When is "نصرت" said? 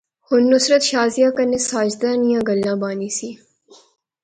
0.51-0.81